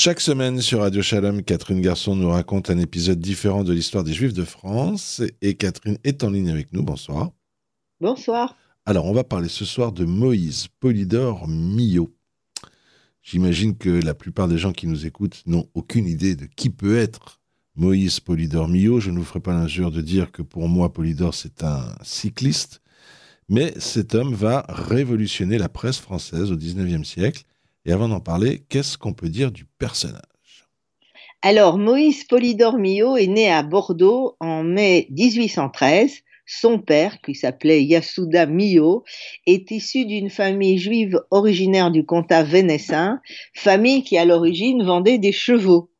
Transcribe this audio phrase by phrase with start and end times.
[0.00, 4.12] Chaque semaine sur Radio Shalom, Catherine Garçon nous raconte un épisode différent de l'histoire des
[4.12, 5.22] Juifs de France.
[5.42, 6.84] Et Catherine est en ligne avec nous.
[6.84, 7.32] Bonsoir.
[8.00, 8.56] Bonsoir.
[8.86, 12.14] Alors, on va parler ce soir de Moïse Polydore Millot.
[13.22, 16.96] J'imagine que la plupart des gens qui nous écoutent n'ont aucune idée de qui peut
[16.96, 17.40] être
[17.74, 19.00] Moïse Polydore Millot.
[19.00, 22.82] Je ne vous ferai pas l'injure de dire que pour moi, Polydore, c'est un cycliste.
[23.48, 27.42] Mais cet homme va révolutionner la presse française au XIXe siècle
[27.88, 30.20] et avant d'en parler, qu'est-ce qu'on peut dire du personnage?
[31.40, 36.12] Alors, Moïse Polydore Millot est né à Bordeaux en mai 1813.
[36.44, 39.04] Son père, qui s'appelait Yasuda Millot,
[39.46, 43.20] est issu d'une famille juive originaire du comtat vénessin,
[43.54, 45.90] famille qui à l'origine vendait des chevaux.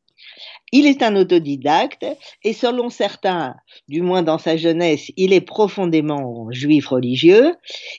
[0.71, 2.05] Il est un autodidacte
[2.43, 3.55] et selon certains,
[3.87, 7.55] du moins dans sa jeunesse, il est profondément juif religieux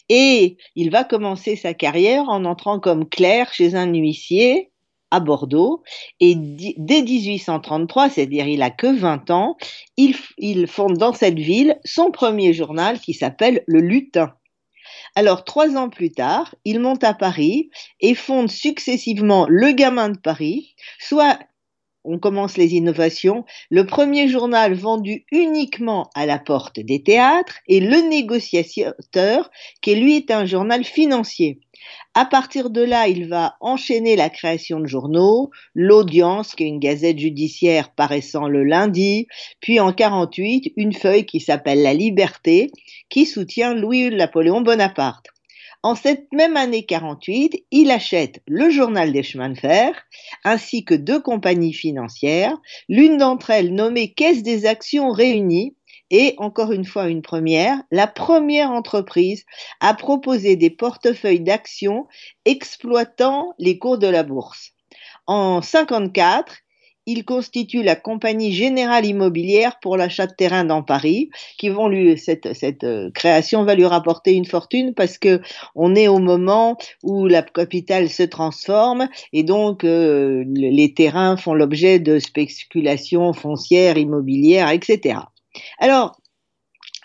[0.09, 4.71] et il va commencer sa carrière en entrant comme clerc chez un huissier
[5.11, 5.83] à Bordeaux
[6.21, 9.57] et dès 1833, c'est-à-dire il a que 20 ans,
[9.97, 14.35] il, il fonde dans cette ville son premier journal qui s'appelle Le Lutin.
[15.15, 20.19] Alors, trois ans plus tard, il monte à Paris et fonde successivement Le Gamin de
[20.19, 21.39] Paris, soit
[22.05, 27.81] on commence les innovations, le premier journal vendu uniquement à la porte des théâtres et
[27.81, 31.61] le négociateur, qui lui est un journal financier.
[32.15, 36.79] À partir de là, il va enchaîner la création de journaux, l'audience, qui est une
[36.79, 39.27] gazette judiciaire paraissant le lundi,
[39.61, 42.71] puis en 48, une feuille qui s'appelle La Liberté,
[43.09, 45.27] qui soutient Louis-Napoléon Bonaparte.
[45.83, 49.95] En cette même année 48, il achète le journal des chemins de fer
[50.45, 52.59] ainsi que deux compagnies financières,
[52.91, 55.75] l'une d'entre elles nommée Caisse des actions réunies
[56.11, 59.45] et encore une fois une première, la première entreprise
[59.81, 62.07] à proposer des portefeuilles d'actions
[62.45, 64.73] exploitant les cours de la bourse.
[65.27, 66.59] En 54,
[67.11, 71.69] il constitue la compagnie générale immobilière pour l'achat de terrain dans Paris, qui
[72.17, 75.41] cette euh, création va lui rapporter une fortune parce que
[75.75, 81.55] on est au moment où la capitale se transforme et donc euh, les terrains font
[81.55, 85.19] l'objet de spéculations foncières, immobilières, etc.
[85.79, 86.17] Alors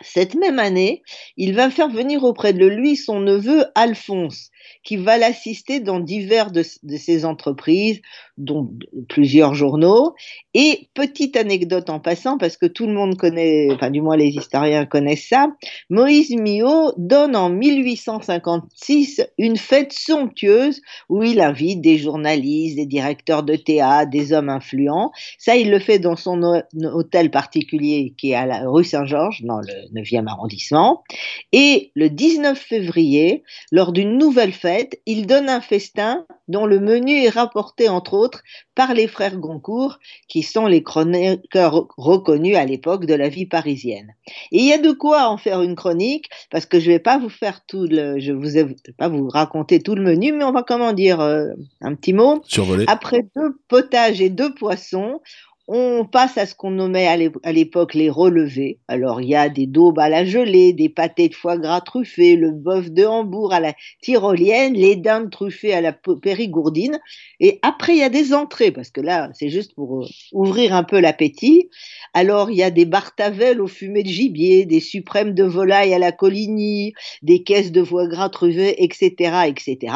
[0.01, 1.01] cette même année,
[1.37, 4.51] il va faire venir auprès de lui son neveu Alphonse,
[4.83, 8.01] qui va l'assister dans divers de, ses entreprises,
[8.37, 8.69] dont
[9.09, 10.15] plusieurs journaux.
[10.53, 14.29] Et petite anecdote en passant, parce que tout le monde connaît, enfin du moins les
[14.29, 15.47] historiens connaissent ça,
[15.89, 23.43] Moïse Millot donne en 1856 une fête somptueuse où il invite des journalistes, des directeurs
[23.43, 25.11] de théâtre, des hommes influents.
[25.37, 29.59] Ça, il le fait dans son hôtel particulier qui est à la rue Saint-Georges, dans
[29.59, 31.03] le 9e arrondissement.
[31.51, 37.23] Et le 19 février, lors d'une nouvelle fête, il donne un festin dont le menu
[37.23, 38.41] est rapporté entre autres
[38.73, 44.13] par les frères Goncourt, qui sont les chroniqueurs reconnus à l'époque de la vie parisienne.
[44.51, 46.99] Et il y a de quoi en faire une chronique, parce que je ne vais
[46.99, 50.43] pas vous faire tout le, je vous vais pas vous raconter tout le menu, mais
[50.43, 51.49] on va comment dire euh,
[51.81, 52.41] un petit mot.
[52.87, 55.21] Après deux potages et deux poissons,
[55.67, 58.77] on passe à ce qu'on nommait à l'époque les relevés.
[58.87, 62.35] Alors, il y a des daubes à la gelée, des pâtés de foie gras truffés,
[62.35, 66.99] le bœuf de Hambourg à la tyrolienne, les dindes truffées à la périgourdine.
[67.39, 70.75] Et après, il y a des entrées, parce que là, c'est juste pour euh, ouvrir
[70.75, 71.69] un peu l'appétit.
[72.13, 75.99] Alors, il y a des bartavelles au fumé de gibier, des suprêmes de volaille à
[75.99, 76.93] la coligny,
[77.23, 79.95] des caisses de foie gras truffés, etc., etc.,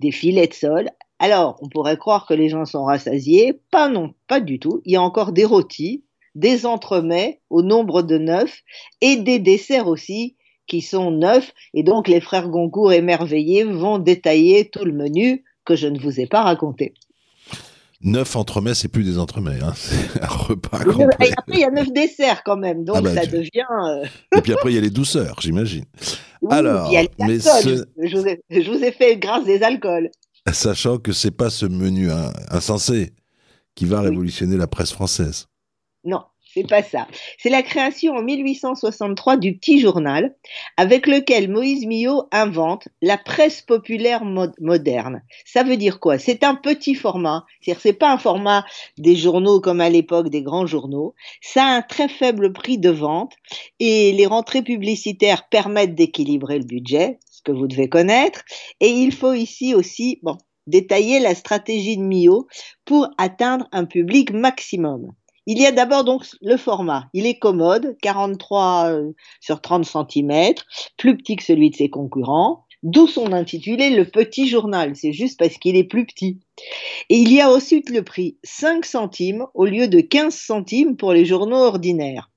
[0.00, 0.90] des filets de sol.
[1.18, 3.60] Alors, on pourrait croire que les gens sont rassasiés.
[3.70, 4.82] Pas non, pas du tout.
[4.84, 6.04] Il y a encore des rôtis,
[6.34, 8.62] des entremets au nombre de neuf
[9.00, 10.36] et des desserts aussi
[10.66, 11.52] qui sont neufs.
[11.72, 16.20] Et donc, les frères Goncourt émerveillés vont détailler tout le menu que je ne vous
[16.20, 16.94] ai pas raconté.
[18.02, 19.72] Neuf entremets, c'est plus des entremets, hein.
[19.76, 21.28] c'est un repas complet.
[21.28, 23.64] Et après, il y a neuf desserts quand même, donc ah bah, ça devient.
[23.88, 24.04] Euh,
[24.36, 25.84] et puis après, il y a les douceurs, j'imagine.
[26.50, 30.10] Alors, mais je, vous ai, je vous ai fait grâce des alcools
[30.52, 32.10] sachant que c'est pas ce menu
[32.50, 33.12] insensé
[33.74, 35.48] qui va révolutionner la presse française.
[36.04, 36.22] Non,
[36.52, 37.08] c'est pas ça.
[37.38, 40.36] C'est la création en 1863 du petit journal
[40.76, 45.22] avec lequel Moïse Millot invente la presse populaire moderne.
[45.44, 46.18] Ça veut dire quoi?
[46.18, 48.64] C'est un petit format, c'est-à-dire c'est pas un format
[48.98, 51.14] des journaux comme à l'époque des grands journaux.
[51.40, 53.32] Ça a un très faible prix de vente
[53.80, 58.42] et les rentrées publicitaires permettent d'équilibrer le budget que vous devez connaître.
[58.80, 60.20] Et il faut ici aussi
[60.66, 62.48] détailler la stratégie de Mio
[62.84, 65.12] pour atteindre un public maximum.
[65.46, 67.10] Il y a d'abord donc le format.
[67.12, 70.54] Il est commode, 43 euh, sur 30 cm,
[70.96, 72.64] plus petit que celui de ses concurrents.
[72.82, 76.40] d'où son intitulé Le Petit Journal, c'est juste parce qu'il est plus petit.
[77.10, 81.12] Et il y a ensuite le prix 5 centimes au lieu de 15 centimes pour
[81.12, 82.30] les journaux ordinaires.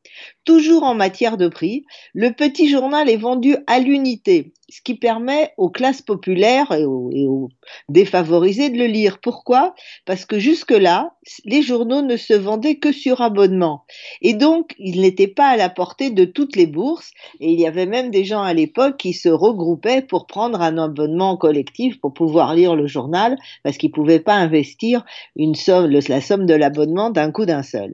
[0.43, 5.53] Toujours en matière de prix, le petit journal est vendu à l'unité, ce qui permet
[5.57, 7.49] aux classes populaires et aux,
[7.89, 9.19] défavorisés de le lire.
[9.21, 9.73] Pourquoi?
[10.05, 11.13] Parce que jusque-là,
[11.45, 13.85] les journaux ne se vendaient que sur abonnement.
[14.21, 17.11] Et donc, ils n'étaient pas à la portée de toutes les bourses.
[17.39, 20.77] Et il y avait même des gens à l'époque qui se regroupaient pour prendre un
[20.77, 25.05] abonnement collectif pour pouvoir lire le journal, parce qu'ils ne pouvaient pas investir
[25.35, 27.93] une somme, la somme de l'abonnement d'un coup d'un seul.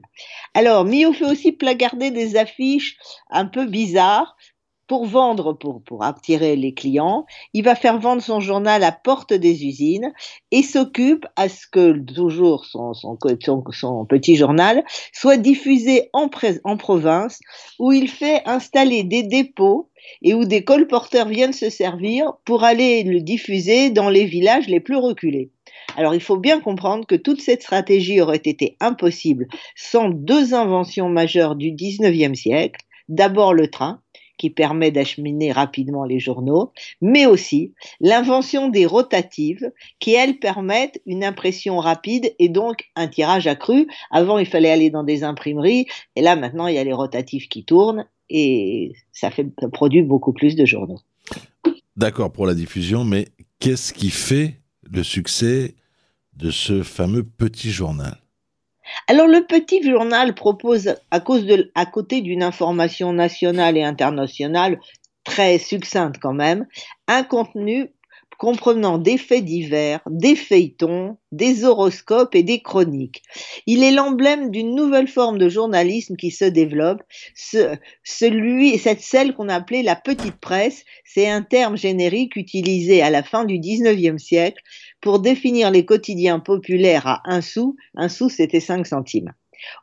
[0.54, 2.96] Alors, Mio fait aussi placarder des affiches
[3.30, 4.36] un peu bizarres
[4.86, 9.64] pour vendre, pour, attirer les clients, il va faire vendre son journal à porte des
[9.64, 10.12] usines
[10.50, 13.16] et s'occupe à ce que toujours son,
[14.08, 16.28] petit journal soit diffusé en,
[16.64, 17.40] en province
[17.78, 19.90] où il fait installer des dépôts
[20.22, 24.80] et où des colporteurs viennent se servir pour aller le diffuser dans les villages les
[24.80, 25.50] plus reculés.
[25.96, 29.46] Alors il faut bien comprendre que toute cette stratégie aurait été impossible
[29.76, 32.80] sans deux inventions majeures du 19e siècle.
[33.08, 34.00] D'abord le train,
[34.38, 39.70] qui permet d'acheminer rapidement les journaux, mais aussi l'invention des rotatives
[40.00, 43.86] qui, elles, permettent une impression rapide et donc un tirage accru.
[44.10, 45.86] Avant, il fallait aller dans des imprimeries,
[46.16, 50.32] et là, maintenant, il y a les rotatives qui tournent, et ça, fait, produit beaucoup
[50.32, 51.00] plus de journaux.
[51.96, 53.28] D'accord pour la diffusion, mais
[53.60, 54.60] qu'est-ce qui fait
[54.90, 55.74] le succès
[56.36, 58.23] de ce fameux petit journal?
[59.06, 64.78] Alors le petit journal propose, à, cause de, à côté d'une information nationale et internationale
[65.24, 66.66] très succincte quand même,
[67.08, 67.90] un contenu
[68.38, 73.22] comprenant des faits divers, des feuilletons, des horoscopes et des chroniques.
[73.66, 77.02] Il est l'emblème d'une nouvelle forme de journalisme qui se développe,
[77.34, 83.10] ce, celui, cette celle qu'on appelait la petite presse, c'est un terme générique utilisé à
[83.10, 84.62] la fin du 19e siècle
[85.00, 89.32] pour définir les quotidiens populaires à un sou, un sou c'était 5 centimes.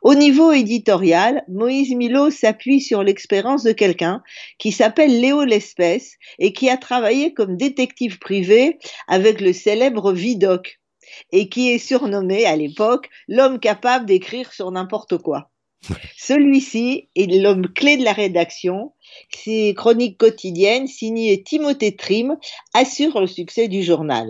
[0.02, 4.22] Au niveau éditorial, Moïse Milo s'appuie sur l'expérience de quelqu'un
[4.58, 10.80] qui s'appelle Léo Lespèce et qui a travaillé comme détective privé avec le célèbre Vidocq
[11.30, 15.50] et qui est surnommé à l'époque l'homme capable d'écrire sur n'importe quoi.
[16.16, 18.92] Celui-ci est l'homme clé de la rédaction.
[19.34, 22.36] Ses chroniques quotidiennes, signées Timothée Trim,
[22.72, 24.28] assurent le succès du journal.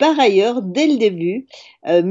[0.00, 1.46] Par ailleurs, dès le début,
[1.86, 2.02] euh,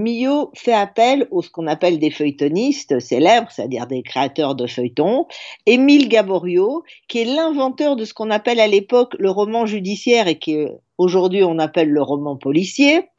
[0.53, 5.25] fait appel aux ce qu'on appelle des feuilletonistes célèbres, c'est-à-dire des créateurs de feuilletons.
[5.65, 10.37] Émile Gaborio, qui est l'inventeur de ce qu'on appelle à l'époque le roman judiciaire et
[10.37, 10.67] qui
[10.99, 13.09] aujourd'hui on appelle le roman policier,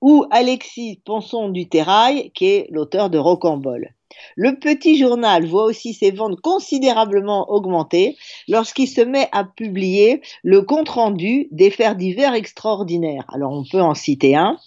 [0.00, 3.94] ou Alexis Ponson du Terrail, qui est l'auteur de Rocambole.
[4.36, 8.16] Le petit journal voit aussi ses ventes considérablement augmenter
[8.48, 13.24] lorsqu'il se met à publier le compte-rendu des faits divers extraordinaires.
[13.32, 14.58] Alors on peut en citer un.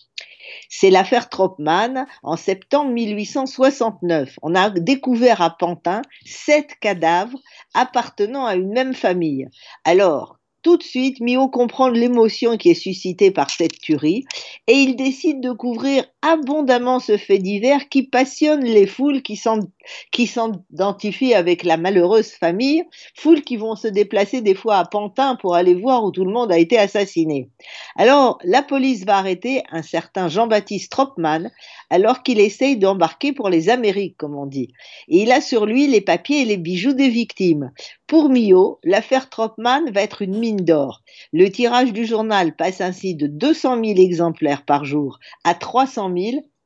[0.68, 4.40] C'est l'affaire Tropman en septembre 1869.
[4.42, 7.40] On a découvert à Pantin sept cadavres
[7.74, 9.48] appartenant à une même famille.
[9.84, 14.26] Alors, tout de suite, Mio comprend l'émotion qui est suscitée par cette tuerie
[14.68, 21.34] et il décide de couvrir abondamment ce fait divers qui passionne les foules qui s'identifient
[21.34, 22.84] avec la malheureuse famille,
[23.16, 26.34] foules qui vont se déplacer des fois à Pantin pour aller voir où tout le
[26.34, 27.50] monde a été assassiné.
[27.96, 31.52] Alors, la police va arrêter un certain Jean-Baptiste Tropman
[31.90, 34.74] alors qu'il essaye d'embarquer pour les Amériques, comme on dit.
[35.08, 37.72] Et il a sur lui les papiers et les bijoux des victimes.
[38.08, 41.02] Pour Millot, l'affaire Tropman va être une mine d'or.
[41.32, 46.09] Le tirage du journal passe ainsi de 200 000 exemplaires par jour à 300 000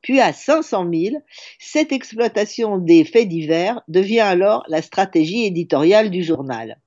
[0.02, 1.16] puis à 500 000,
[1.58, 6.78] cette exploitation des faits divers devient alors la stratégie éditoriale du journal.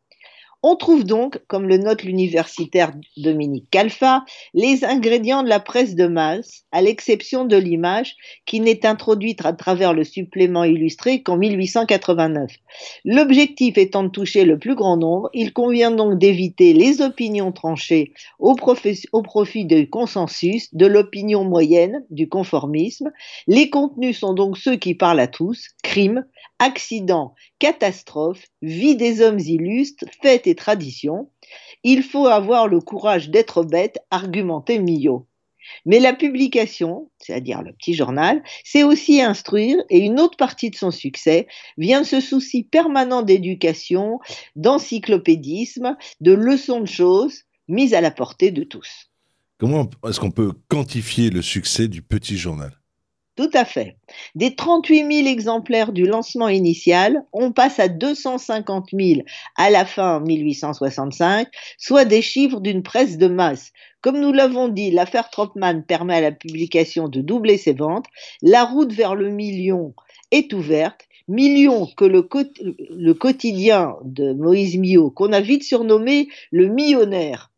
[0.70, 6.08] On trouve donc, comme le note l'universitaire Dominique Calfa, les ingrédients de la presse de
[6.08, 12.52] masse, à l'exception de l'image, qui n'est introduite à travers le supplément illustré qu'en 1889.
[13.06, 18.12] L'objectif étant de toucher le plus grand nombre, il convient donc d'éviter les opinions tranchées
[18.38, 23.10] au, profit du consensus, de l'opinion moyenne, du conformisme.
[23.48, 26.26] Les contenus sont donc ceux qui parlent à tous, crimes,
[26.60, 31.30] accidents, catastrophes, vie des hommes illustres, fêtes et traditions.
[31.84, 35.28] Il faut avoir le courage d'être bête, argumentait Millot.
[35.86, 40.76] Mais la publication, c'est-à-dire le petit journal, c'est aussi instruire et une autre partie de
[40.76, 44.20] son succès vient de ce souci permanent d'éducation,
[44.56, 49.10] d'encyclopédisme, de leçons de choses mises à la portée de tous.
[49.58, 52.77] Comment est-ce qu'on peut quantifier le succès du petit journal?
[53.38, 53.96] Tout à fait.
[54.34, 59.22] Des 38 000 exemplaires du lancement initial, on passe à 250 000
[59.56, 63.74] à la fin 1865, soit des chiffres d'une presse de masse.
[64.02, 68.08] Comme nous l'avons dit, l'affaire Tropman permet à la publication de doubler ses ventes.
[68.42, 69.94] La route vers le million
[70.32, 71.02] est ouverte.
[71.28, 77.52] Million que le, quotidien de Moïse Millot, qu'on a vite surnommé le millionnaire,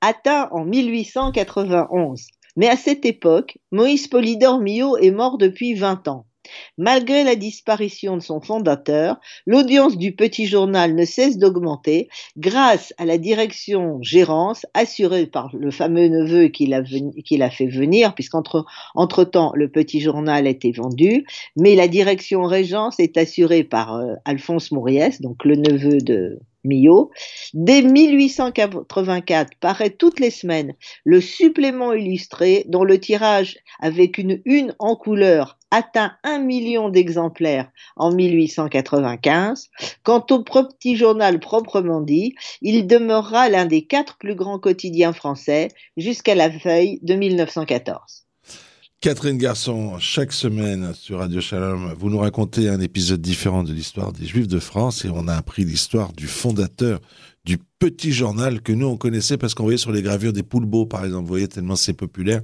[0.00, 2.28] atteint en 1891.
[2.58, 6.26] Mais à cette époque, Moïse Polydore Millot est mort depuis 20 ans.
[6.76, 13.04] Malgré la disparition de son fondateur, l'audience du petit journal ne cesse d'augmenter grâce à
[13.04, 18.64] la direction gérance assurée par le fameux neveu qu'il a, fait venir, puisqu'entre
[18.96, 24.14] entre temps le petit journal été vendu, mais la direction régence est assurée par euh,
[24.24, 27.10] Alphonse Mauriès, donc le neveu de, Millot.
[27.54, 30.74] Dès 1884 paraît toutes les semaines
[31.04, 37.70] le supplément illustré dont le tirage avec une une en couleur atteint un million d'exemplaires
[37.96, 39.68] en 1895.
[40.02, 45.68] Quant au petit journal proprement dit, il demeurera l'un des quatre plus grands quotidiens français
[45.96, 48.27] jusqu'à la feuille de 1914.
[49.00, 54.12] Catherine Garçon, chaque semaine sur Radio Shalom, vous nous racontez un épisode différent de l'histoire
[54.12, 56.98] des Juifs de France et on a appris l'histoire du fondateur
[57.44, 60.84] du petit journal que nous on connaissait parce qu'on voyait sur les gravures des Poulbeaux
[60.84, 62.42] par exemple, vous voyez tellement c'est populaire.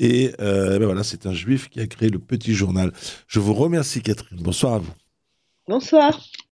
[0.00, 2.92] Et euh, ben voilà, c'est un juif qui a créé le petit journal.
[3.28, 4.40] Je vous remercie Catherine.
[4.42, 4.92] Bonsoir à vous.
[5.68, 6.20] Bonsoir.